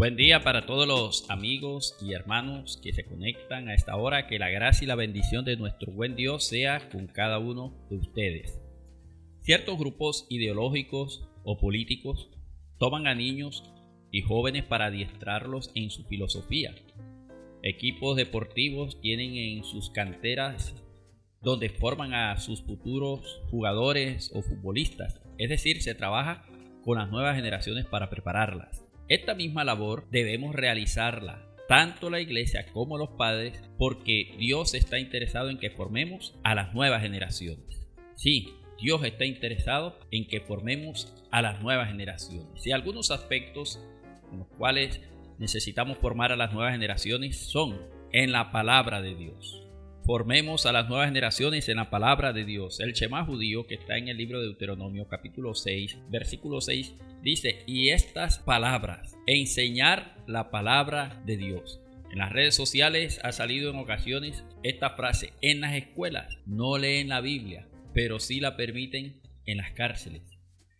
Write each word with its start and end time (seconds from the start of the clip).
Buen 0.00 0.16
día 0.16 0.42
para 0.42 0.64
todos 0.64 0.88
los 0.88 1.28
amigos 1.28 1.94
y 2.00 2.14
hermanos 2.14 2.80
que 2.82 2.94
se 2.94 3.04
conectan 3.04 3.68
a 3.68 3.74
esta 3.74 3.96
hora. 3.96 4.26
Que 4.26 4.38
la 4.38 4.48
gracia 4.48 4.86
y 4.86 4.88
la 4.88 4.94
bendición 4.94 5.44
de 5.44 5.58
nuestro 5.58 5.92
buen 5.92 6.16
Dios 6.16 6.46
sea 6.46 6.88
con 6.88 7.06
cada 7.06 7.38
uno 7.38 7.74
de 7.90 7.96
ustedes. 7.96 8.62
Ciertos 9.42 9.78
grupos 9.78 10.26
ideológicos 10.30 11.28
o 11.44 11.58
políticos 11.58 12.30
toman 12.78 13.08
a 13.08 13.14
niños 13.14 13.70
y 14.10 14.22
jóvenes 14.22 14.64
para 14.64 14.86
adiestrarlos 14.86 15.70
en 15.74 15.90
su 15.90 16.04
filosofía. 16.04 16.74
Equipos 17.62 18.16
deportivos 18.16 19.02
tienen 19.02 19.36
en 19.36 19.64
sus 19.64 19.90
canteras 19.90 20.74
donde 21.42 21.68
forman 21.68 22.14
a 22.14 22.38
sus 22.38 22.62
futuros 22.62 23.42
jugadores 23.50 24.30
o 24.32 24.40
futbolistas. 24.40 25.20
Es 25.36 25.50
decir, 25.50 25.82
se 25.82 25.94
trabaja 25.94 26.46
con 26.86 26.96
las 26.96 27.10
nuevas 27.10 27.36
generaciones 27.36 27.84
para 27.84 28.08
prepararlas. 28.08 28.89
Esta 29.10 29.34
misma 29.34 29.64
labor 29.64 30.06
debemos 30.12 30.54
realizarla 30.54 31.44
tanto 31.66 32.10
la 32.10 32.20
iglesia 32.20 32.66
como 32.72 32.96
los 32.96 33.08
padres 33.08 33.60
porque 33.76 34.36
Dios 34.38 34.72
está 34.74 35.00
interesado 35.00 35.50
en 35.50 35.58
que 35.58 35.68
formemos 35.68 36.38
a 36.44 36.54
las 36.54 36.72
nuevas 36.74 37.02
generaciones. 37.02 37.88
Sí, 38.14 38.54
Dios 38.80 39.02
está 39.02 39.24
interesado 39.24 39.98
en 40.12 40.28
que 40.28 40.40
formemos 40.40 41.12
a 41.32 41.42
las 41.42 41.60
nuevas 41.60 41.88
generaciones. 41.88 42.64
Y 42.64 42.70
algunos 42.70 43.10
aspectos 43.10 43.80
en 44.30 44.38
los 44.38 44.48
cuales 44.56 45.00
necesitamos 45.40 45.98
formar 45.98 46.30
a 46.30 46.36
las 46.36 46.52
nuevas 46.52 46.72
generaciones 46.72 47.36
son 47.36 47.80
en 48.12 48.30
la 48.30 48.52
palabra 48.52 49.02
de 49.02 49.16
Dios. 49.16 49.66
Formemos 50.10 50.66
a 50.66 50.72
las 50.72 50.88
nuevas 50.88 51.06
generaciones 51.06 51.68
en 51.68 51.76
la 51.76 51.88
palabra 51.88 52.32
de 52.32 52.44
Dios. 52.44 52.80
El 52.80 52.94
Shema 52.94 53.24
judío 53.24 53.68
que 53.68 53.76
está 53.76 53.96
en 53.96 54.08
el 54.08 54.16
libro 54.16 54.40
de 54.40 54.46
Deuteronomio 54.46 55.06
capítulo 55.06 55.54
6, 55.54 55.98
versículo 56.08 56.60
6 56.60 56.96
Dice, 57.22 57.62
y 57.68 57.90
estas 57.90 58.40
palabras, 58.40 59.16
enseñar 59.28 60.16
la 60.26 60.50
palabra 60.50 61.22
de 61.26 61.36
Dios. 61.36 61.80
En 62.10 62.18
las 62.18 62.32
redes 62.32 62.56
sociales 62.56 63.20
ha 63.22 63.30
salido 63.30 63.70
en 63.70 63.76
ocasiones 63.76 64.42
esta 64.64 64.96
frase, 64.96 65.32
en 65.42 65.60
las 65.60 65.76
escuelas 65.76 66.38
no 66.44 66.76
leen 66.76 67.08
la 67.08 67.20
Biblia, 67.20 67.68
pero 67.94 68.18
sí 68.18 68.40
la 68.40 68.56
permiten 68.56 69.20
en 69.46 69.58
las 69.58 69.70
cárceles. 69.70 70.22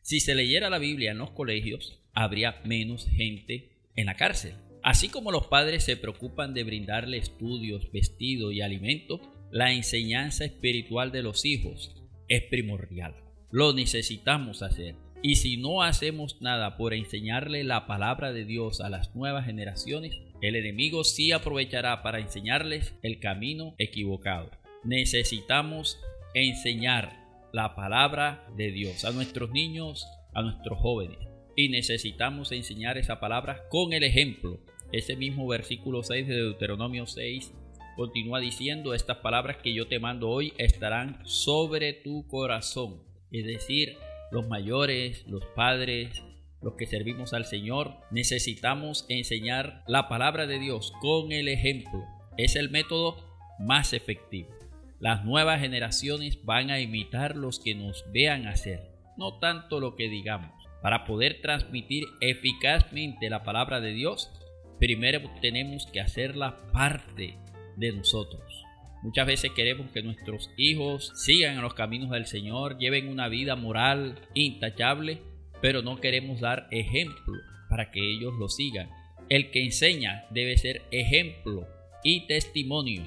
Si 0.03 0.19
se 0.19 0.35
leyera 0.35 0.71
la 0.71 0.79
Biblia 0.79 1.13
en 1.13 1.19
los 1.19 1.31
colegios, 1.31 2.03
habría 2.15 2.61
menos 2.65 3.07
gente 3.09 3.77
en 3.95 4.07
la 4.07 4.17
cárcel. 4.17 4.55
Así 4.83 5.09
como 5.09 5.31
los 5.31 5.47
padres 5.47 5.85
se 5.85 5.97
preocupan 5.97 6.55
de 6.55 6.65
brindarle 6.65 7.19
estudios, 7.19 7.91
vestido 7.93 8.51
y 8.53 8.61
alimento, 8.63 9.21
la 9.51 9.73
enseñanza 9.73 10.45
espiritual 10.45 11.13
de 11.13 11.23
los 11.23 11.45
hijos 11.45 11.95
es 12.29 12.43
primordial. 12.45 13.15
Lo 13.51 13.73
necesitamos 13.73 14.63
hacer. 14.63 14.95
Y 15.23 15.37
si 15.37 15.59
no 15.59 15.83
hacemos 15.83 16.41
nada 16.41 16.77
por 16.77 16.95
enseñarle 16.95 17.63
la 17.65 17.87
palabra 17.87 18.33
de 18.33 18.45
Dios 18.47 18.81
a 18.81 18.89
las 18.89 19.15
nuevas 19.15 19.45
generaciones, 19.45 20.17
el 20.41 20.57
enemigo 20.57 21.05
sí 21.05 21.33
aprovechará 21.33 22.03
para 22.03 22.21
enseñarles 22.21 22.95
el 23.03 23.21
camino 23.21 23.75
equivocado. 23.77 24.51
Necesitamos 24.83 26.01
enseñar 26.33 27.21
la 27.53 27.75
palabra 27.75 28.47
de 28.57 28.71
Dios 28.71 29.05
a 29.05 29.11
nuestros 29.11 29.51
niños, 29.51 30.07
a 30.33 30.43
nuestros 30.43 30.79
jóvenes. 30.79 31.19
Y 31.57 31.69
necesitamos 31.69 32.53
enseñar 32.53 32.97
esa 32.97 33.21
palabra 33.21 33.65
con 33.69 33.93
el 33.93 34.05
ejemplo. 34.05 34.61
Ese 34.93 35.15
mismo 35.17 35.47
versículo 35.47 36.03
6 36.03 36.27
de 36.27 36.35
Deuteronomio 36.35 37.07
6 37.07 37.53
continúa 37.97 38.41
diciendo, 38.41 38.95
estas 38.95 39.19
palabras 39.19 39.59
que 39.59 39.75
yo 39.75 39.87
te 39.87 39.99
mando 39.99 40.29
hoy 40.29 40.53
estarán 40.59 41.21
sobre 41.25 41.93
tu 41.93 42.27
corazón. 42.27 43.03
Es 43.31 43.45
decir, 43.45 43.97
los 44.33 44.49
mayores, 44.49 45.25
los 45.29 45.45
padres, 45.55 46.23
los 46.63 46.75
que 46.75 46.87
servimos 46.87 47.33
al 47.33 47.45
Señor, 47.45 47.95
necesitamos 48.11 49.07
enseñar 49.09 49.85
la 49.87 50.09
palabra 50.09 50.47
de 50.47 50.59
Dios 50.59 50.93
con 51.01 51.31
el 51.31 51.49
ejemplo. 51.49 52.05
Es 52.37 52.57
el 52.57 52.71
método 52.71 53.17
más 53.61 53.93
efectivo. 53.93 54.51
Las 54.99 55.25
nuevas 55.25 55.61
generaciones 55.61 56.45
van 56.45 56.71
a 56.71 56.81
imitar 56.81 57.37
los 57.37 57.61
que 57.61 57.75
nos 57.75 58.05
vean 58.13 58.47
hacer, 58.47 58.91
no 59.17 59.39
tanto 59.39 59.79
lo 59.81 59.95
que 59.95 60.09
digamos. 60.09 60.53
Para 60.83 61.05
poder 61.05 61.41
transmitir 61.43 62.05
eficazmente 62.21 63.31
la 63.31 63.43
palabra 63.43 63.81
de 63.81 63.93
Dios, 63.93 64.31
primero 64.81 65.21
tenemos 65.41 65.87
que 65.87 66.01
hacerla 66.01 66.57
parte 66.73 67.37
de 67.77 67.93
nosotros. 67.93 68.65
Muchas 69.03 69.27
veces 69.27 69.53
queremos 69.53 69.91
que 69.93 70.03
nuestros 70.03 70.51
hijos 70.57 71.13
sigan 71.15 71.55
en 71.55 71.63
los 71.63 71.75
caminos 71.75 72.11
del 72.11 72.27
Señor, 72.27 72.79
lleven 72.79 73.09
una 73.09 73.29
vida 73.29 73.57
moral 73.57 74.19
intachable, 74.35 75.23
pero 75.63 75.83
no 75.83 76.01
queremos 76.01 76.41
dar 76.41 76.67
ejemplo 76.71 77.39
para 77.69 77.91
que 77.91 78.01
ellos 78.01 78.35
lo 78.39 78.49
sigan. 78.49 78.91
El 79.29 79.51
que 79.51 79.65
enseña 79.65 80.25
debe 80.31 80.59
ser 80.59 80.83
ejemplo 80.91 81.69
y 82.03 82.27
testimonio. 82.27 83.03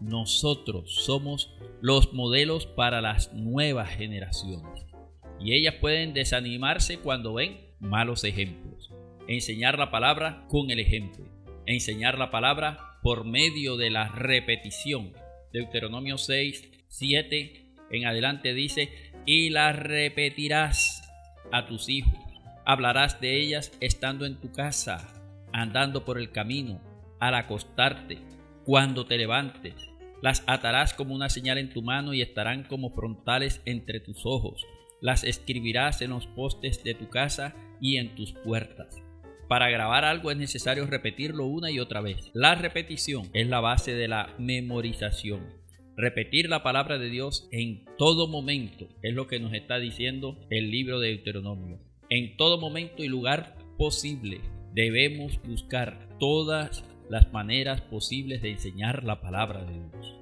Nosotros 0.00 1.04
somos 1.04 1.54
los 1.80 2.12
modelos 2.12 2.66
para 2.66 3.00
las 3.00 3.32
nuevas 3.32 3.90
generaciones. 3.90 4.86
Y 5.40 5.54
ellas 5.54 5.76
pueden 5.80 6.14
desanimarse 6.14 6.98
cuando 6.98 7.34
ven 7.34 7.60
malos 7.80 8.24
ejemplos. 8.24 8.91
Enseñar 9.32 9.78
la 9.78 9.90
palabra 9.90 10.44
con 10.50 10.70
el 10.70 10.78
ejemplo. 10.78 11.24
Enseñar 11.64 12.18
la 12.18 12.30
palabra 12.30 12.98
por 13.02 13.24
medio 13.24 13.78
de 13.78 13.88
la 13.88 14.08
repetición 14.08 15.14
Deuteronomio 15.54 16.18
6, 16.18 16.84
7 16.88 17.74
en 17.92 18.04
adelante 18.04 18.52
dice, 18.52 18.92
y 19.24 19.48
las 19.48 19.74
repetirás 19.74 21.10
a 21.50 21.64
tus 21.64 21.88
hijos, 21.88 22.12
hablarás 22.66 23.22
de 23.22 23.40
ellas 23.40 23.72
estando 23.80 24.26
en 24.26 24.38
tu 24.38 24.52
casa, 24.52 25.14
andando 25.50 26.04
por 26.04 26.18
el 26.18 26.30
camino, 26.30 26.82
al 27.18 27.34
acostarte, 27.34 28.18
cuando 28.66 29.06
te 29.06 29.16
levantes. 29.16 29.76
Las 30.20 30.44
atarás 30.46 30.92
como 30.92 31.14
una 31.14 31.30
señal 31.30 31.56
en 31.56 31.70
tu 31.70 31.80
mano 31.80 32.12
y 32.12 32.20
estarán 32.20 32.64
como 32.64 32.90
frontales 32.90 33.62
entre 33.64 33.98
tus 33.98 34.26
ojos. 34.26 34.66
Las 35.00 35.24
escribirás 35.24 36.02
en 36.02 36.10
los 36.10 36.26
postes 36.26 36.84
de 36.84 36.92
tu 36.92 37.08
casa 37.08 37.56
y 37.80 37.96
en 37.96 38.14
tus 38.14 38.34
puertas. 38.34 39.02
Para 39.52 39.68
grabar 39.68 40.06
algo 40.06 40.30
es 40.30 40.38
necesario 40.38 40.86
repetirlo 40.86 41.44
una 41.44 41.70
y 41.70 41.78
otra 41.78 42.00
vez. 42.00 42.30
La 42.32 42.54
repetición 42.54 43.28
es 43.34 43.46
la 43.48 43.60
base 43.60 43.92
de 43.92 44.08
la 44.08 44.34
memorización. 44.38 45.42
Repetir 45.94 46.48
la 46.48 46.62
palabra 46.62 46.96
de 46.96 47.10
Dios 47.10 47.50
en 47.52 47.84
todo 47.98 48.28
momento 48.28 48.88
es 49.02 49.12
lo 49.12 49.26
que 49.26 49.40
nos 49.40 49.52
está 49.52 49.78
diciendo 49.78 50.38
el 50.48 50.70
libro 50.70 51.00
de 51.00 51.08
Deuteronomio. 51.08 51.80
En 52.08 52.38
todo 52.38 52.56
momento 52.56 53.04
y 53.04 53.08
lugar 53.08 53.58
posible 53.76 54.40
debemos 54.72 55.38
buscar 55.42 56.08
todas 56.18 56.82
las 57.10 57.30
maneras 57.30 57.82
posibles 57.82 58.40
de 58.40 58.52
enseñar 58.52 59.04
la 59.04 59.20
palabra 59.20 59.66
de 59.66 59.74
Dios. 59.74 60.16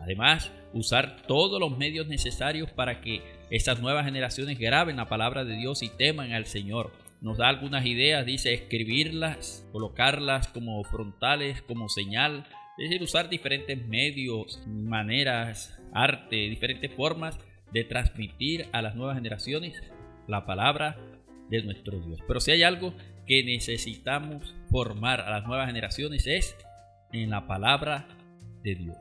Además, 0.00 0.50
usar 0.72 1.26
todos 1.26 1.60
los 1.60 1.76
medios 1.76 2.06
necesarios 2.06 2.70
para 2.70 3.02
que 3.02 3.20
estas 3.50 3.82
nuevas 3.82 4.06
generaciones 4.06 4.58
graben 4.58 4.96
la 4.96 5.08
palabra 5.10 5.44
de 5.44 5.54
Dios 5.54 5.82
y 5.82 5.90
teman 5.90 6.32
al 6.32 6.46
Señor 6.46 6.92
nos 7.24 7.38
da 7.38 7.48
algunas 7.48 7.86
ideas, 7.86 8.26
dice 8.26 8.52
escribirlas, 8.52 9.66
colocarlas 9.72 10.48
como 10.48 10.84
frontales, 10.84 11.62
como 11.62 11.88
señal, 11.88 12.46
es 12.76 12.90
decir, 12.90 13.02
usar 13.02 13.30
diferentes 13.30 13.82
medios, 13.88 14.62
maneras, 14.66 15.80
arte, 15.94 16.36
diferentes 16.36 16.92
formas 16.92 17.38
de 17.72 17.82
transmitir 17.84 18.66
a 18.72 18.82
las 18.82 18.94
nuevas 18.94 19.16
generaciones 19.16 19.82
la 20.28 20.44
palabra 20.44 20.98
de 21.48 21.62
nuestro 21.62 21.98
Dios. 21.98 22.20
Pero 22.28 22.40
si 22.40 22.50
hay 22.50 22.62
algo 22.62 22.94
que 23.26 23.42
necesitamos 23.42 24.54
formar 24.70 25.22
a 25.22 25.30
las 25.30 25.46
nuevas 25.46 25.66
generaciones 25.66 26.26
es 26.26 26.54
en 27.14 27.30
la 27.30 27.46
palabra 27.46 28.06
de 28.62 28.74
Dios. 28.74 28.98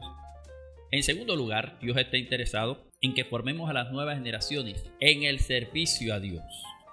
En 0.91 1.03
segundo 1.03 1.35
lugar, 1.35 1.77
Dios 1.81 1.97
está 1.97 2.15
interesado 2.15 2.89
en 3.01 3.13
que 3.13 3.25
formemos 3.25 3.69
a 3.69 3.73
las 3.73 3.91
nuevas 3.91 4.17
generaciones 4.17 4.89
en 5.01 5.23
el 5.23 5.39
servicio 5.39 6.13
a 6.13 6.21
Dios. 6.21 6.41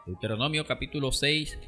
Deuteronomio 0.07 0.65
capítulo 0.65 1.13
6, 1.13 1.59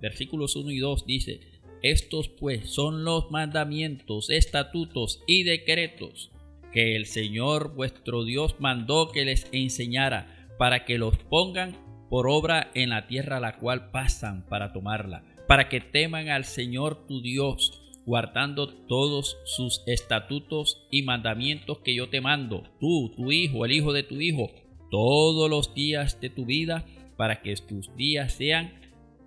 versículos 0.00 0.56
1 0.56 0.70
y 0.70 0.78
2 0.78 1.06
dice, 1.06 1.40
estos 1.82 2.28
pues 2.28 2.70
son 2.70 3.04
los 3.04 3.30
mandamientos, 3.30 4.30
estatutos 4.30 5.22
y 5.26 5.44
decretos 5.44 6.30
que 6.72 6.96
el 6.96 7.06
Señor 7.06 7.74
vuestro 7.74 8.24
Dios 8.24 8.56
mandó 8.58 9.08
que 9.08 9.24
les 9.24 9.48
enseñara 9.52 10.48
para 10.58 10.84
que 10.84 10.98
los 10.98 11.16
pongan 11.16 11.76
por 12.10 12.28
obra 12.28 12.70
en 12.74 12.90
la 12.90 13.06
tierra 13.06 13.38
a 13.38 13.40
la 13.40 13.56
cual 13.56 13.90
pasan 13.90 14.44
para 14.46 14.72
tomarla, 14.72 15.24
para 15.46 15.68
que 15.68 15.80
teman 15.80 16.28
al 16.28 16.44
Señor 16.44 17.06
tu 17.06 17.22
Dios, 17.22 17.80
guardando 18.04 18.68
todos 18.68 19.38
sus 19.44 19.82
estatutos 19.86 20.86
y 20.90 21.02
mandamientos 21.02 21.78
que 21.78 21.94
yo 21.94 22.08
te 22.10 22.20
mando, 22.20 22.64
tú, 22.80 23.14
tu 23.16 23.32
hijo, 23.32 23.64
el 23.64 23.72
hijo 23.72 23.92
de 23.92 24.02
tu 24.02 24.20
hijo, 24.20 24.50
todos 24.90 25.48
los 25.48 25.74
días 25.74 26.20
de 26.20 26.30
tu 26.30 26.44
vida, 26.44 26.84
para 27.18 27.42
que 27.42 27.54
tus 27.56 27.94
días 27.96 28.32
sean 28.32 28.72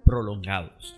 prolongados. 0.06 0.96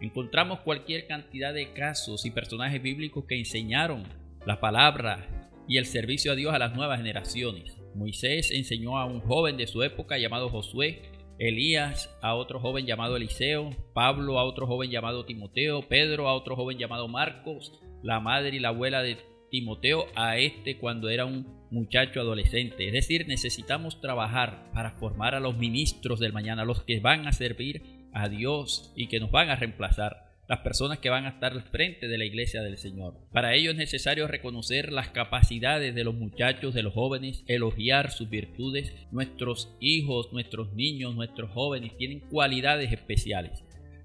Encontramos 0.00 0.60
cualquier 0.60 1.06
cantidad 1.06 1.54
de 1.54 1.72
casos 1.72 2.26
y 2.26 2.32
personajes 2.32 2.82
bíblicos 2.82 3.24
que 3.26 3.38
enseñaron 3.38 4.02
la 4.44 4.60
palabra 4.60 5.50
y 5.68 5.78
el 5.78 5.86
servicio 5.86 6.32
a 6.32 6.34
Dios 6.34 6.52
a 6.52 6.58
las 6.58 6.74
nuevas 6.74 6.98
generaciones. 6.98 7.78
Moisés 7.94 8.50
enseñó 8.50 8.98
a 8.98 9.06
un 9.06 9.20
joven 9.20 9.56
de 9.56 9.68
su 9.68 9.82
época 9.84 10.18
llamado 10.18 10.48
Josué 10.48 11.02
Elías 11.38 12.14
a 12.20 12.34
otro 12.34 12.58
joven 12.58 12.84
llamado 12.84 13.16
Eliseo, 13.16 13.70
Pablo 13.92 14.38
a 14.38 14.44
otro 14.44 14.66
joven 14.66 14.90
llamado 14.90 15.24
Timoteo, 15.24 15.82
Pedro 15.88 16.28
a 16.28 16.34
otro 16.34 16.56
joven 16.56 16.78
llamado 16.78 17.06
Marcos, 17.06 17.72
la 18.02 18.18
madre 18.18 18.56
y 18.56 18.60
la 18.60 18.68
abuela 18.68 19.02
de 19.02 19.18
Timoteo 19.54 20.08
a 20.16 20.36
este 20.36 20.78
cuando 20.78 21.10
era 21.10 21.26
un 21.26 21.46
muchacho 21.70 22.20
adolescente. 22.20 22.88
Es 22.88 22.92
decir, 22.92 23.28
necesitamos 23.28 24.00
trabajar 24.00 24.68
para 24.74 24.90
formar 24.98 25.36
a 25.36 25.38
los 25.38 25.56
ministros 25.56 26.18
del 26.18 26.32
mañana, 26.32 26.64
los 26.64 26.82
que 26.82 26.98
van 26.98 27.28
a 27.28 27.32
servir 27.32 28.08
a 28.12 28.28
Dios 28.28 28.92
y 28.96 29.06
que 29.06 29.20
nos 29.20 29.30
van 29.30 29.50
a 29.50 29.54
reemplazar 29.54 30.24
las 30.48 30.58
personas 30.62 30.98
que 30.98 31.08
van 31.08 31.24
a 31.24 31.28
estar 31.28 31.52
al 31.52 31.62
frente 31.62 32.08
de 32.08 32.18
la 32.18 32.24
iglesia 32.24 32.62
del 32.62 32.78
Señor. 32.78 33.14
Para 33.32 33.54
ello 33.54 33.70
es 33.70 33.76
necesario 33.76 34.26
reconocer 34.26 34.92
las 34.92 35.10
capacidades 35.10 35.94
de 35.94 36.02
los 36.02 36.16
muchachos, 36.16 36.74
de 36.74 36.82
los 36.82 36.92
jóvenes, 36.92 37.44
elogiar 37.46 38.10
sus 38.10 38.28
virtudes. 38.28 38.92
Nuestros 39.12 39.72
hijos, 39.78 40.32
nuestros 40.32 40.72
niños, 40.72 41.14
nuestros 41.14 41.52
jóvenes 41.52 41.96
tienen 41.96 42.18
cualidades 42.18 42.90
especiales, 42.90 43.62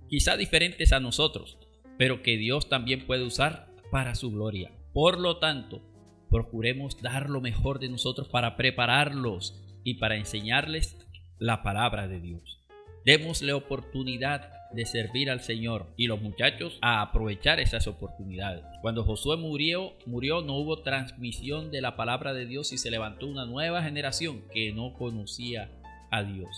quizá 0.10 0.38
diferentes 0.38 0.94
a 0.94 1.00
nosotros, 1.00 1.57
pero 1.98 2.22
que 2.22 2.38
Dios 2.38 2.69
también 2.69 3.07
puede 3.07 3.24
usar 3.24 3.69
para 3.91 4.15
su 4.15 4.31
gloria. 4.31 4.71
Por 4.94 5.19
lo 5.19 5.38
tanto, 5.38 5.81
procuremos 6.30 7.01
dar 7.01 7.30
lo 7.30 7.41
mejor 7.41 7.80
de 7.80 7.89
nosotros 7.89 8.27
para 8.27 8.56
prepararlos 8.56 9.59
y 9.83 9.95
para 9.95 10.15
enseñarles 10.15 10.97
la 11.38 11.63
palabra 11.63 12.07
de 12.07 12.19
Dios. 12.19 12.59
Démosle 13.06 13.53
oportunidad 13.53 14.51
de 14.71 14.86
servir 14.86 15.31
al 15.31 15.41
Señor 15.41 15.88
y 15.97 16.07
los 16.07 16.21
muchachos 16.21 16.77
a 16.81 17.01
aprovechar 17.01 17.59
esas 17.59 17.88
oportunidades. 17.88 18.63
Cuando 18.81 19.03
Josué 19.03 19.38
murió, 19.38 19.94
murió 20.06 20.42
no 20.42 20.57
hubo 20.57 20.83
transmisión 20.83 21.71
de 21.71 21.81
la 21.81 21.95
palabra 21.95 22.33
de 22.33 22.45
Dios 22.45 22.71
y 22.71 22.77
se 22.77 22.92
levantó 22.92 23.25
una 23.25 23.45
nueva 23.45 23.81
generación 23.81 24.44
que 24.53 24.71
no 24.71 24.94
conocía 24.94 25.71
a 26.12 26.24
Dios. 26.24 26.50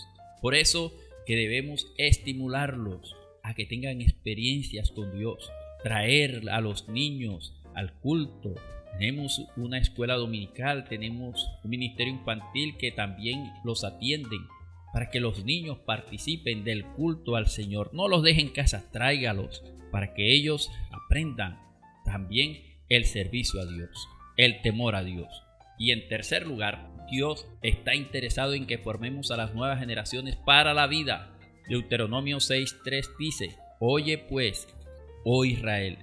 Por 0.42 0.54
eso 0.54 0.92
que 1.26 1.36
debemos 1.36 1.86
estimularlos 1.96 3.16
a 3.42 3.54
que 3.54 3.64
tengan 3.64 4.00
experiencias 4.00 4.90
con 4.90 5.16
Dios, 5.16 5.50
traer 5.82 6.48
a 6.50 6.60
los 6.60 6.88
niños 6.88 7.54
al 7.74 7.92
culto. 7.94 8.54
Tenemos 8.98 9.42
una 9.56 9.78
escuela 9.78 10.14
dominical, 10.14 10.84
tenemos 10.84 11.48
un 11.64 11.70
ministerio 11.70 12.12
infantil 12.12 12.76
que 12.76 12.92
también 12.92 13.52
los 13.64 13.84
atienden 13.84 14.40
para 14.92 15.10
que 15.10 15.20
los 15.20 15.44
niños 15.44 15.78
participen 15.78 16.64
del 16.64 16.84
culto 16.84 17.36
al 17.36 17.46
Señor. 17.46 17.90
No 17.94 18.08
los 18.08 18.22
dejen 18.22 18.48
en 18.48 18.52
casa, 18.52 18.90
tráigalos 18.92 19.62
para 19.90 20.14
que 20.14 20.34
ellos 20.34 20.70
aprendan 20.90 21.58
también 22.04 22.62
el 22.88 23.06
servicio 23.06 23.60
a 23.60 23.66
Dios, 23.66 24.08
el 24.36 24.60
temor 24.60 24.94
a 24.94 25.02
Dios. 25.02 25.42
Y 25.78 25.92
en 25.92 26.06
tercer 26.08 26.46
lugar, 26.46 26.90
Dios 27.10 27.46
está 27.62 27.94
interesado 27.94 28.54
en 28.54 28.66
que 28.66 28.78
formemos 28.78 29.30
a 29.30 29.36
las 29.36 29.54
nuevas 29.54 29.78
generaciones 29.78 30.36
para 30.36 30.74
la 30.74 30.86
vida. 30.86 31.38
Deuteronomio 31.68 32.38
6.3 32.38 33.16
dice, 33.18 33.56
Oye 33.80 34.18
pues, 34.18 34.68
oh 35.24 35.44
Israel, 35.44 35.98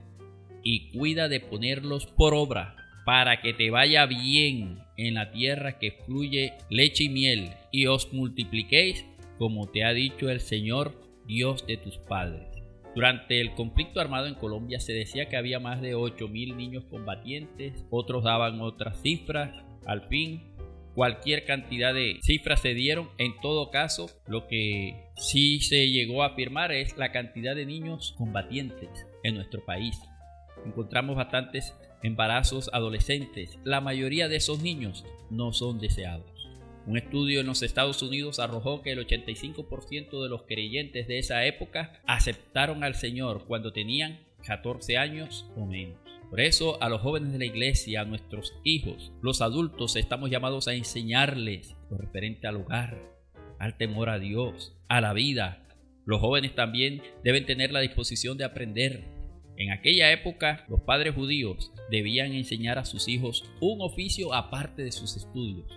y 0.64 0.90
cuida 0.92 1.30
de 1.30 1.40
ponerlos 1.40 2.06
por 2.06 2.34
obra 2.34 2.76
para 3.06 3.42
que 3.42 3.54
te 3.54 3.72
vaya 3.72 4.06
bien 4.06 4.80
en 4.98 5.16
la 5.16 5.32
tierra 5.32 5.80
que 5.80 5.94
fluye 6.06 6.54
leche 6.70 7.06
y 7.06 7.10
miel, 7.10 7.50
y 7.72 7.88
os 7.88 8.14
multipliquéis, 8.14 9.06
como 9.38 9.68
te 9.68 9.84
ha 9.84 9.94
dicho 9.94 10.30
el 10.30 10.42
Señor, 10.42 10.94
Dios 11.26 11.66
de 11.66 11.78
tus 11.78 11.98
padres. 11.98 12.48
Durante 12.96 13.40
el 13.40 13.54
conflicto 13.54 14.00
armado 14.00 14.28
en 14.28 14.36
Colombia 14.36 14.80
se 14.80 14.94
decía 14.94 15.30
que 15.30 15.38
había 15.38 15.60
más 15.60 15.82
de 15.82 15.96
8.000 15.96 16.56
niños 16.56 16.86
combatientes, 16.86 17.86
otros 17.90 18.24
daban 18.24 18.62
otras 18.62 19.02
cifras. 19.02 19.56
Al 19.86 20.08
fin, 20.08 20.44
cualquier 20.96 21.46
cantidad 21.46 21.94
de 21.94 22.20
cifras 22.22 22.62
se 22.62 22.74
dieron. 22.74 23.10
En 23.18 23.40
todo 23.42 23.72
caso, 23.72 24.10
lo 24.28 24.48
que 24.48 25.06
sí 25.16 25.62
se 25.62 25.90
llegó 25.90 26.24
a 26.24 26.28
afirmar 26.28 26.72
es 26.72 26.98
la 26.98 27.12
cantidad 27.12 27.56
de 27.56 27.66
niños 27.66 28.14
combatientes 28.18 29.09
en 29.24 29.36
nuestro 29.36 29.64
país. 29.66 30.00
Encontramos 30.66 31.16
bastantes 31.16 31.76
embarazos 32.04 32.70
adolescentes, 32.74 33.60
la 33.64 33.82
mayoría 33.82 34.28
de 34.28 34.38
esos 34.38 34.62
niños 34.62 35.06
no 35.30 35.54
son 35.54 35.80
deseados. 35.80 36.40
Un 36.86 36.98
estudio 36.98 37.42
en 37.42 37.46
los 37.46 37.62
Estados 37.62 38.02
Unidos 38.02 38.40
arrojó 38.40 38.82
que 38.82 38.92
el 38.92 39.06
85% 39.06 40.24
de 40.24 40.30
los 40.30 40.44
creyentes 40.44 41.08
de 41.08 41.20
esa 41.20 41.46
época 41.46 42.02
aceptaron 42.08 42.84
al 42.84 42.96
Señor 42.96 43.46
cuando 43.46 43.72
tenían 43.74 44.20
14 44.46 44.98
años 44.98 45.50
o 45.56 45.66
menos. 45.66 46.00
Por 46.30 46.42
eso 46.42 46.82
a 46.82 46.90
los 46.90 47.02
jóvenes 47.02 47.32
de 47.32 47.40
la 47.40 47.46
iglesia, 47.46 48.02
a 48.02 48.06
nuestros 48.06 48.54
hijos, 48.64 49.12
los 49.22 49.42
adultos, 49.42 49.96
estamos 49.96 50.30
llamados 50.30 50.68
a 50.68 50.74
enseñarles 50.74 51.76
lo 51.90 51.98
referente 51.98 52.48
al 52.48 52.58
hogar, 52.58 52.98
al 53.58 53.78
temor 53.78 54.10
a 54.10 54.20
Dios, 54.20 54.78
a 54.88 55.02
la 55.02 55.14
vida. 55.14 55.64
Los 56.10 56.22
jóvenes 56.22 56.56
también 56.56 57.04
deben 57.24 57.46
tener 57.46 57.72
la 57.72 57.82
disposición 57.82 58.36
de 58.36 58.44
aprender, 58.44 59.04
en 59.58 59.70
aquella 59.70 60.12
época, 60.12 60.66
los 60.68 60.82
padres 60.82 61.14
judíos 61.14 61.72
debían 61.92 62.34
enseñar 62.34 62.80
a 62.80 62.86
sus 62.86 63.08
hijos 63.08 63.44
un 63.62 63.80
oficio 63.82 64.34
aparte 64.34 64.84
de 64.84 64.92
sus 64.92 65.16
estudios. 65.18 65.68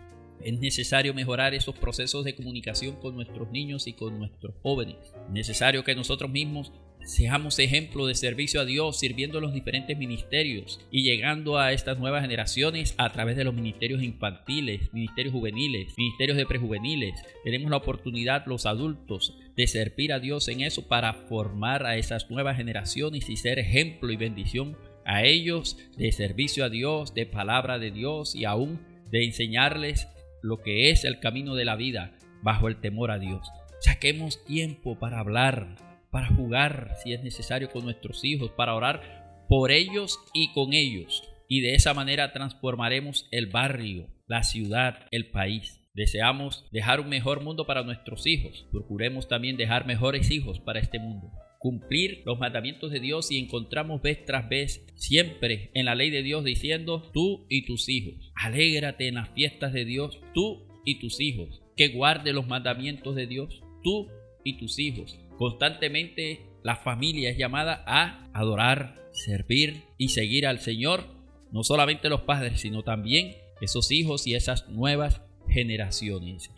Es 0.40 0.58
necesario 0.58 1.12
mejorar 1.12 1.52
esos 1.52 1.74
procesos 1.78 2.24
de 2.24 2.34
comunicación 2.34 2.96
con 2.96 3.14
nuestros 3.14 3.50
niños 3.50 3.86
y 3.86 3.92
con 3.92 4.18
nuestros 4.18 4.54
jóvenes. 4.62 4.96
Es 5.26 5.32
necesario 5.32 5.84
que 5.84 5.94
nosotros 5.94 6.30
mismos 6.30 6.72
seamos 7.04 7.58
ejemplo 7.58 8.06
de 8.06 8.14
servicio 8.14 8.60
a 8.60 8.64
Dios 8.64 8.98
sirviendo 8.98 9.40
los 9.40 9.52
diferentes 9.52 9.96
ministerios 9.96 10.80
y 10.90 11.02
llegando 11.02 11.58
a 11.58 11.72
estas 11.72 11.98
nuevas 11.98 12.22
generaciones 12.22 12.94
a 12.98 13.10
través 13.12 13.36
de 13.36 13.44
los 13.44 13.54
ministerios 13.54 14.02
infantiles, 14.02 14.92
ministerios 14.92 15.34
juveniles, 15.34 15.94
ministerios 15.96 16.36
de 16.36 16.46
prejuveniles. 16.46 17.14
Tenemos 17.44 17.70
la 17.70 17.78
oportunidad 17.78 18.46
los 18.46 18.66
adultos 18.66 19.36
de 19.56 19.66
servir 19.66 20.12
a 20.12 20.20
Dios 20.20 20.48
en 20.48 20.60
eso 20.60 20.88
para 20.88 21.12
formar 21.12 21.86
a 21.86 21.96
esas 21.96 22.30
nuevas 22.30 22.56
generaciones 22.56 23.28
y 23.28 23.36
ser 23.36 23.58
ejemplo 23.58 24.12
y 24.12 24.16
bendición 24.16 24.76
a 25.04 25.24
ellos 25.24 25.78
de 25.96 26.12
servicio 26.12 26.64
a 26.64 26.70
Dios, 26.70 27.14
de 27.14 27.26
palabra 27.26 27.78
de 27.78 27.90
Dios 27.90 28.34
y 28.34 28.44
aún 28.44 28.80
de 29.10 29.24
enseñarles 29.24 30.08
lo 30.42 30.62
que 30.62 30.90
es 30.90 31.04
el 31.04 31.20
camino 31.20 31.54
de 31.54 31.64
la 31.64 31.76
vida 31.76 32.16
bajo 32.42 32.68
el 32.68 32.80
temor 32.80 33.10
a 33.10 33.18
Dios. 33.18 33.48
Saquemos 33.80 34.44
tiempo 34.44 34.98
para 34.98 35.18
hablar, 35.18 35.76
para 36.12 36.28
jugar 36.28 36.90
si 37.02 37.14
es 37.14 37.22
necesario 37.24 37.70
con 37.70 37.84
nuestros 37.84 38.22
hijos, 38.22 38.50
para 38.50 38.74
orar 38.74 39.44
por 39.48 39.72
ellos 39.72 40.20
y 40.34 40.52
con 40.52 40.74
ellos. 40.74 41.24
Y 41.48 41.60
de 41.60 41.74
esa 41.74 41.94
manera 41.94 42.32
transformaremos 42.32 43.26
el 43.30 43.46
barrio, 43.46 44.08
la 44.26 44.42
ciudad, 44.42 45.06
el 45.10 45.30
país. 45.30 45.80
Deseamos 45.94 46.68
dejar 46.70 47.00
un 47.00 47.08
mejor 47.08 47.42
mundo 47.42 47.66
para 47.66 47.82
nuestros 47.82 48.26
hijos. 48.26 48.66
Procuremos 48.70 49.26
también 49.26 49.56
dejar 49.56 49.86
mejores 49.86 50.30
hijos 50.30 50.60
para 50.60 50.80
este 50.80 50.98
mundo. 50.98 51.30
Cumplir 51.58 52.22
los 52.26 52.38
mandamientos 52.38 52.90
de 52.90 53.00
Dios 53.00 53.30
y 53.30 53.38
encontramos 53.38 54.02
vez 54.02 54.24
tras 54.26 54.48
vez 54.48 54.86
siempre 54.96 55.70
en 55.74 55.86
la 55.86 55.94
ley 55.94 56.10
de 56.10 56.22
Dios 56.22 56.44
diciendo 56.44 57.10
tú 57.14 57.46
y 57.48 57.64
tus 57.64 57.88
hijos. 57.88 58.32
Alégrate 58.34 59.08
en 59.08 59.14
las 59.14 59.30
fiestas 59.30 59.72
de 59.72 59.86
Dios, 59.86 60.20
tú 60.34 60.66
y 60.84 60.98
tus 60.98 61.20
hijos. 61.20 61.62
Que 61.74 61.88
guarde 61.88 62.34
los 62.34 62.46
mandamientos 62.46 63.14
de 63.14 63.26
Dios, 63.26 63.62
tú 63.82 64.08
y 64.44 64.58
tus 64.58 64.78
hijos. 64.78 65.18
Constantemente 65.42 66.46
la 66.62 66.76
familia 66.76 67.28
es 67.28 67.36
llamada 67.36 67.82
a 67.84 68.30
adorar, 68.32 68.94
servir 69.10 69.82
y 69.98 70.10
seguir 70.10 70.46
al 70.46 70.60
Señor, 70.60 71.02
no 71.50 71.64
solamente 71.64 72.08
los 72.08 72.20
padres, 72.20 72.60
sino 72.60 72.84
también 72.84 73.34
esos 73.60 73.90
hijos 73.90 74.28
y 74.28 74.36
esas 74.36 74.68
nuevas 74.68 75.20
generaciones. 75.48 76.48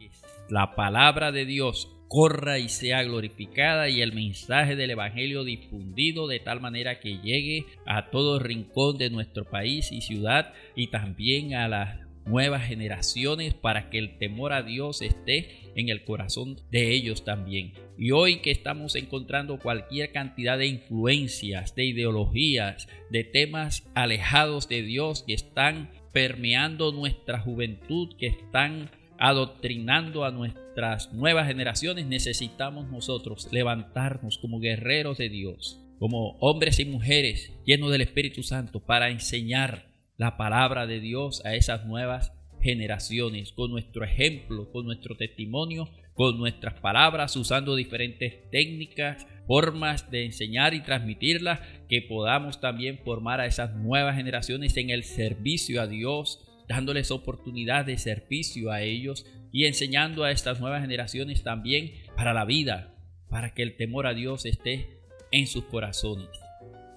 La 0.51 0.75
palabra 0.75 1.33
de 1.33 1.47
Dios 1.47 1.89
corra 2.09 2.59
y 2.59 2.69
sea 2.69 3.03
glorificada 3.05 3.89
y 3.89 4.03
el 4.03 4.13
mensaje 4.13 4.77
del 4.77 4.91
Evangelio 4.91 5.45
difundido 5.45 6.29
de 6.29 6.41
tal 6.41 6.61
manera 6.61 7.01
que 7.01 7.17
llegue 7.23 7.65
a 7.87 8.11
todo 8.11 8.39
rincón 8.39 8.99
de 8.99 9.09
nuestro 9.09 9.47
país 9.47 9.93
y 9.93 10.03
ciudad 10.03 10.53
y 10.77 10.89
también 10.89 11.55
a 11.55 11.69
las 11.69 12.04
nuevas 12.27 12.67
generaciones 12.67 13.55
para 13.55 13.91
que 13.91 13.99
el 13.99 14.19
temor 14.19 14.53
a 14.53 14.63
Dios 14.63 15.03
esté 15.03 15.73
en 15.75 15.89
el 15.89 16.05
corazón 16.05 16.61
de 16.71 16.93
ellos 16.93 17.25
también. 17.25 17.73
Y 17.99 18.11
hoy 18.11 18.41
que 18.41 18.51
estamos 18.51 18.97
encontrando 18.97 19.59
cualquier 19.59 20.13
cantidad 20.13 20.59
de 20.59 20.67
influencias, 20.67 21.75
de 21.75 21.85
ideologías, 21.85 22.89
de 23.11 23.25
temas 23.25 23.89
alejados 23.95 24.69
de 24.69 24.83
Dios 24.83 25.25
que 25.27 25.35
están 25.35 25.91
permeando 26.13 26.93
nuestra 26.93 27.41
juventud, 27.41 28.15
que 28.17 28.29
están 28.29 28.91
adoctrinando 29.19 30.25
a 30.25 30.31
nuestras 30.31 31.13
nuevas 31.13 31.47
generaciones, 31.47 32.07
necesitamos 32.07 32.89
nosotros 32.89 33.49
levantarnos 33.53 34.39
como 34.39 34.61
guerreros 34.61 35.19
de 35.19 35.29
Dios, 35.29 35.81
como 35.99 36.37
hombres 36.41 36.79
y 36.81 36.85
mujeres 36.85 37.53
llenos 37.65 37.91
del 37.91 38.01
Espíritu 38.01 38.43
Santo 38.43 38.81
para 38.81 39.11
enseñar 39.11 39.94
la 40.17 40.37
palabra 40.37 40.87
de 40.87 41.01
Dios 41.01 41.45
a 41.45 41.55
esas 41.55 41.85
nuevas 41.87 42.33
generaciones, 42.61 43.53
con 43.53 43.71
nuestro 43.71 44.05
ejemplo, 44.05 44.71
con 44.71 44.87
nuestro 44.87 45.17
testimonio, 45.17 45.89
con 46.15 46.39
nuestras 46.39 46.75
palabras, 46.81 47.37
usando 47.37 47.75
diferentes 47.75 48.49
técnicas, 48.51 49.27
formas 49.47 50.11
de 50.11 50.25
enseñar 50.25 50.73
y 50.73 50.81
transmitirlas, 50.81 51.61
que 51.89 52.01
podamos 52.01 52.61
también 52.61 53.01
formar 53.05 53.41
a 53.41 53.47
esas 53.47 53.75
nuevas 53.75 54.17
generaciones 54.17 54.77
en 54.77 54.91
el 54.91 55.05
servicio 55.05 55.83
a 55.83 55.87
Dios, 55.87 56.41
dándoles 56.69 57.11
oportunidad 57.11 57.85
de 57.85 57.99
servicio 57.99 58.71
a 58.71 58.81
ellos 58.81 59.27
y 59.53 59.67
enseñando 59.67 60.25
a 60.25 60.31
estas 60.31 60.61
nuevas 60.61 60.81
generaciones 60.81 61.43
también 61.43 61.93
para 62.17 62.33
la 62.33 62.45
vida, 62.45 62.95
para 63.29 63.53
que 63.53 63.63
el 63.63 63.77
temor 63.77 64.07
a 64.07 64.15
Dios 64.15 64.47
esté 64.47 65.01
en 65.33 65.47
sus 65.47 65.65
corazones, 65.65 66.31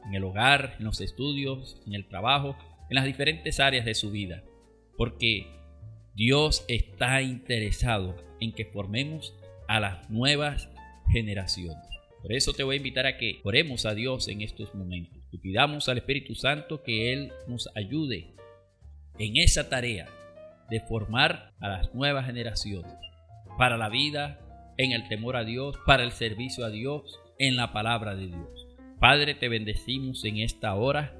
en 0.05 0.13
el 0.13 0.24
hogar, 0.24 0.75
en 0.79 0.86
los 0.86 1.01
estudios, 1.01 1.81
en 1.86 1.95
el 1.95 2.07
trabajo, 2.07 2.55
en 2.89 2.96
las 2.96 3.06
diferentes 3.06 3.60
áreas 3.60 3.86
de 3.86 3.96
su 3.96 4.12
vida. 4.12 4.44
Porque 4.98 5.48
Dios 6.15 6.65
está 6.67 7.22
interesado 7.22 8.15
en 8.39 8.53
que 8.53 8.65
formemos 8.65 9.36
a 9.67 9.79
las 9.79 10.10
nuevas 10.10 10.70
generaciones. 11.12 11.88
Por 12.22 12.34
eso 12.34 12.53
te 12.53 12.63
voy 12.63 12.75
a 12.75 12.77
invitar 12.77 13.06
a 13.06 13.17
que 13.17 13.39
oremos 13.44 13.86
a 13.86 13.94
Dios 13.94 14.27
en 14.27 14.41
estos 14.41 14.74
momentos 14.74 15.24
y 15.32 15.38
pidamos 15.38 15.88
al 15.88 16.00
Espíritu 16.00 16.36
Santo 16.36 16.84
que 16.84 17.13
Él 17.13 17.32
nos 17.48 17.70
ayude 17.75 18.34
en 19.20 19.38
esa 19.38 19.70
tarea 19.70 20.08
de 20.70 20.79
formar 20.82 21.53
a 21.60 21.70
las 21.70 21.94
nuevas 21.94 22.25
generaciones 22.25 22.94
para 23.58 23.77
la 23.77 23.89
vida, 23.89 24.39
en 24.77 24.91
el 24.91 25.08
temor 25.08 25.36
a 25.36 25.44
Dios, 25.44 25.77
para 25.86 26.03
el 26.03 26.12
servicio 26.12 26.65
a 26.65 26.70
Dios, 26.70 27.20
en 27.39 27.56
la 27.56 27.74
palabra 27.74 28.15
de 28.15 28.27
Dios. 28.27 28.67
Padre, 29.00 29.36
te 29.36 29.50
bendecimos 29.50 30.24
en 30.25 30.38
esta 30.39 30.75
hora 30.75 31.15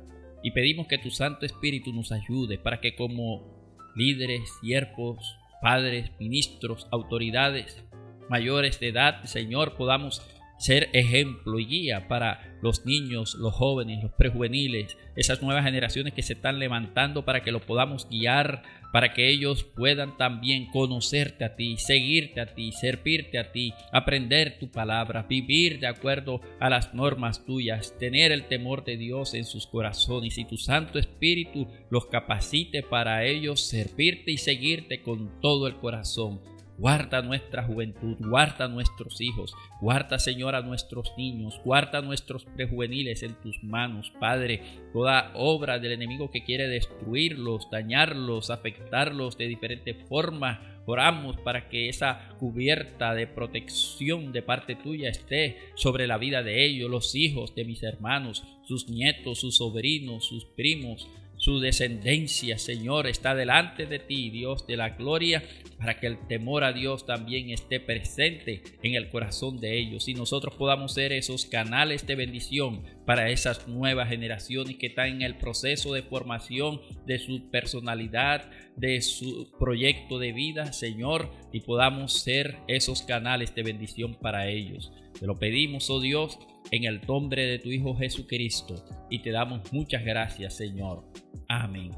y 0.48 0.52
pedimos 0.52 0.88
que 0.88 0.98
tu 0.98 1.12
Santo 1.12 1.46
Espíritu 1.46 1.92
nos 1.92 2.14
ayude 2.14 2.58
para 2.58 2.80
que 2.80 2.96
como 2.96 3.92
líderes, 3.98 4.50
siervos, 4.62 5.38
padres, 5.62 6.10
ministros, 6.22 6.88
autoridades 6.90 7.84
mayores 8.30 8.80
de 8.80 8.88
edad, 8.88 9.26
Señor, 9.26 9.76
podamos 9.76 10.22
ser 10.58 10.90
ejemplo 10.94 11.60
y 11.60 11.66
guía 11.66 12.08
para 12.08 12.47
los 12.62 12.86
niños, 12.86 13.36
los 13.36 13.54
jóvenes, 13.54 14.04
los 14.04 14.12
prejuveniles, 14.14 14.98
esas 15.16 15.42
nuevas 15.42 15.64
generaciones 15.64 16.14
que 16.14 16.24
se 16.24 16.34
están 16.34 16.60
levantando 16.60 17.26
para 17.26 17.42
que 17.42 17.52
lo 17.52 17.62
podamos 17.62 18.08
guiar, 18.10 18.64
para 18.92 19.14
que 19.14 19.30
ellos 19.30 19.64
puedan 19.64 20.18
también 20.18 20.68
conocerte 20.72 21.46
a 21.46 21.56
ti, 21.56 21.78
seguirte 21.78 22.42
a 22.42 22.54
ti, 22.54 22.72
servirte 22.72 23.38
a 23.38 23.52
ti, 23.52 23.74
aprender 23.92 24.58
tu 24.60 24.72
palabra, 24.72 25.24
vivir 25.24 25.80
de 25.80 25.88
acuerdo 25.88 26.42
a 26.60 26.70
las 26.70 26.94
normas 26.94 27.46
tuyas, 27.46 27.98
tener 28.00 28.32
el 28.32 28.46
temor 28.46 28.84
de 28.84 28.98
Dios 28.98 29.34
en 29.34 29.46
sus 29.46 29.68
corazones 29.68 30.38
y 30.38 30.46
tu 30.46 30.58
Santo 30.58 31.00
Espíritu 31.00 31.68
los 31.90 32.08
capacite 32.08 32.82
para 32.84 33.26
ellos 33.26 33.62
servirte 33.62 34.32
y 34.32 34.38
seguirte 34.38 35.02
con 35.02 35.40
todo 35.42 35.68
el 35.68 35.76
corazón. 35.76 36.57
Guarda 36.78 37.24
nuestra 37.24 37.64
juventud, 37.64 38.18
guarda 38.20 38.68
nuestros 38.68 39.20
hijos, 39.20 39.52
guarda 39.82 40.20
Señor 40.20 40.54
a 40.54 40.62
nuestros 40.62 41.12
niños, 41.18 41.60
guarda 41.66 42.04
nuestros 42.04 42.46
prejuveniles 42.46 43.24
en 43.24 43.34
tus 43.42 43.64
manos, 43.64 44.12
Padre. 44.20 44.62
Toda 44.94 45.32
obra 45.34 45.80
del 45.80 45.94
enemigo 45.94 46.30
que 46.30 46.44
quiere 46.44 46.68
destruirlos, 46.68 47.68
dañarlos, 47.72 48.52
afectarlos 48.52 49.40
de 49.40 49.48
diferente 49.48 49.96
forma, 50.08 50.77
oramos 50.88 51.38
para 51.42 51.70
que 51.70 51.90
esa 51.90 52.30
cubierta 52.40 53.14
de 53.14 53.28
protección 53.28 54.32
de 54.32 54.42
parte 54.42 54.76
tuya 54.76 55.10
esté 55.10 55.58
sobre 55.76 56.08
la 56.08 56.18
vida 56.18 56.44
de 56.44 56.66
ellos, 56.66 56.90
los 56.90 57.14
hijos 57.14 57.54
de 57.56 57.66
mis 57.66 57.84
hermanos, 57.84 58.44
sus 58.64 58.90
nietos, 58.90 59.40
sus 59.40 59.58
sobrinos, 59.58 60.26
sus 60.26 60.46
primos, 60.46 61.08
su 61.38 61.60
descendencia, 61.60 62.58
Señor, 62.58 63.06
está 63.06 63.36
delante 63.36 63.86
de 63.86 64.00
ti, 64.00 64.32
Dios 64.32 64.66
de 64.66 64.78
la 64.78 64.90
gloria, 64.90 65.44
para 65.78 66.00
que 66.00 66.08
el 66.08 66.28
temor 66.28 66.64
a 66.64 66.74
Dios 66.74 67.06
también 67.06 67.52
esté 67.52 67.80
presente 67.80 68.64
en 68.82 68.96
el 68.96 69.10
corazón 69.10 69.60
de 69.60 69.78
ellos. 69.78 70.08
Y 70.08 70.16
nosotros 70.16 70.56
podamos 70.56 70.94
ser 70.94 71.12
esos 71.12 71.46
canales 71.46 72.08
de 72.08 72.16
bendición 72.16 72.97
para 73.08 73.30
esas 73.30 73.70
nuevas 73.70 74.10
generaciones 74.10 74.76
que 74.76 74.88
están 74.88 75.08
en 75.08 75.22
el 75.22 75.38
proceso 75.38 75.94
de 75.94 76.04
formación 76.04 76.82
de 77.06 77.20
su 77.20 77.50
personalidad, 77.50 78.52
de 78.76 79.02
su 79.02 79.50
proyecto 79.58 80.20
de 80.20 80.34
vida, 80.34 80.74
Señor, 80.74 81.32
y 81.54 81.62
podamos 81.62 82.22
ser 82.22 82.58
esos 82.68 83.04
canales 83.04 83.56
de 83.56 83.64
bendición 83.64 84.16
para 84.16 84.50
ellos. 84.50 84.92
Te 85.18 85.26
lo 85.26 85.40
pedimos, 85.40 85.90
oh 85.90 86.02
Dios, 86.02 86.38
en 86.70 86.84
el 86.84 87.00
nombre 87.08 87.46
de 87.46 87.60
tu 87.60 87.70
Hijo 87.70 87.96
Jesucristo 87.96 88.84
y 89.10 89.20
te 89.20 89.32
damos 89.32 89.72
muchas 89.72 90.04
gracias, 90.04 90.58
Señor. 90.58 91.06
Amén. 91.48 91.94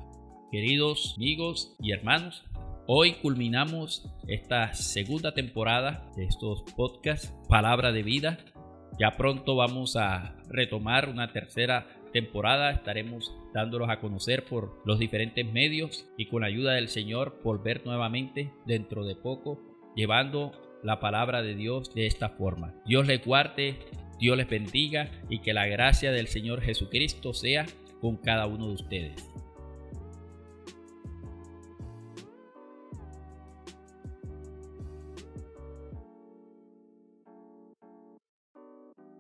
Queridos 0.52 1.16
amigos 1.18 1.76
y 1.82 1.92
hermanos, 1.92 2.44
hoy 2.86 3.14
culminamos 3.14 4.08
esta 4.28 4.76
segunda 4.76 5.34
temporada 5.34 6.08
de 6.16 6.26
estos 6.26 6.62
podcasts, 6.78 7.34
Palabra 7.48 7.92
de 7.92 8.04
Vida. 8.04 8.38
Ya 9.00 9.16
pronto 9.16 9.56
vamos 9.56 9.96
a 9.96 10.36
retomar 10.50 11.08
una 11.08 11.32
tercera 11.32 11.88
temporada. 12.12 12.72
Estaremos 12.72 13.34
dándolos 13.54 13.90
a 13.90 14.02
conocer 14.02 14.44
por 14.44 14.82
los 14.86 15.00
diferentes 15.00 15.50
medios 15.50 16.06
y 16.18 16.26
con 16.26 16.42
la 16.42 16.48
ayuda 16.48 16.74
del 16.74 16.90
Señor 16.90 17.40
volver 17.42 17.86
nuevamente 17.86 18.52
dentro 18.66 19.06
de 19.06 19.16
poco, 19.16 19.62
llevando 19.96 20.52
la 20.84 21.00
palabra 21.00 21.42
de 21.42 21.56
Dios 21.56 21.94
de 21.94 22.08
esta 22.08 22.30
forma. 22.30 22.74
Dios 22.86 23.08
les 23.08 23.24
guarde, 23.24 23.78
Dios 24.20 24.36
les 24.36 24.50
bendiga 24.50 25.10
y 25.30 25.40
que 25.40 25.54
la 25.54 25.66
gracia 25.66 26.12
del 26.12 26.28
Señor 26.28 26.60
Jesucristo 26.62 27.34
sea 27.34 27.68
con 28.02 28.18
cada 28.18 28.48
uno 28.48 28.68
de 28.68 28.74
ustedes. 28.74 29.29